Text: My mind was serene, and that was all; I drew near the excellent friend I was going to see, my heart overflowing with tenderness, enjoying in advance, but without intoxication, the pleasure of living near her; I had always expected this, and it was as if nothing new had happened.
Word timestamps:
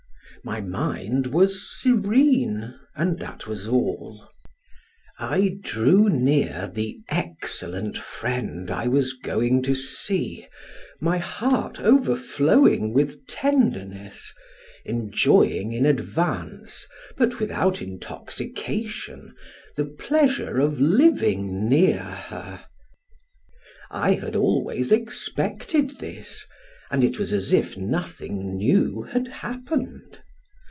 My 0.43 0.59
mind 0.59 1.27
was 1.27 1.69
serene, 1.69 2.73
and 2.95 3.19
that 3.19 3.45
was 3.45 3.67
all; 3.67 4.27
I 5.19 5.51
drew 5.61 6.09
near 6.09 6.67
the 6.73 6.97
excellent 7.09 7.95
friend 7.95 8.71
I 8.71 8.87
was 8.87 9.13
going 9.13 9.61
to 9.61 9.75
see, 9.75 10.47
my 10.99 11.19
heart 11.19 11.79
overflowing 11.79 12.91
with 12.91 13.27
tenderness, 13.27 14.33
enjoying 14.83 15.73
in 15.73 15.85
advance, 15.85 16.87
but 17.17 17.39
without 17.39 17.79
intoxication, 17.79 19.35
the 19.75 19.85
pleasure 19.85 20.57
of 20.57 20.79
living 20.81 21.69
near 21.69 21.99
her; 22.01 22.65
I 23.91 24.13
had 24.13 24.35
always 24.35 24.91
expected 24.91 25.99
this, 25.99 26.47
and 26.89 27.03
it 27.03 27.19
was 27.19 27.31
as 27.31 27.53
if 27.53 27.77
nothing 27.77 28.57
new 28.57 29.03
had 29.03 29.27
happened. 29.27 30.19